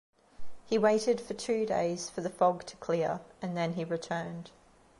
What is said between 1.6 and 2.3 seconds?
days for the